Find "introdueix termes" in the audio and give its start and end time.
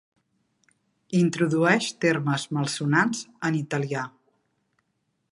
1.17-2.45